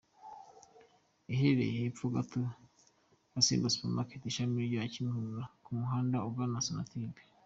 Iherereye 1.33 1.73
hepfo 1.81 2.05
gato 2.15 2.39
na 3.31 3.39
Simba 3.45 3.67
Supermarket, 3.73 4.21
Ishami 4.29 4.67
ryo 4.67 4.79
ku 4.83 4.87
Kimihurura 4.93 5.45
ku 5.63 5.69
muhanda 5.79 6.17
ugana 6.29 6.65
Sonatubes. 6.67 7.25